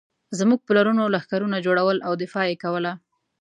[0.39, 2.91] زموږ پلرونو لښکرونه جوړول او دفاع یې کوله.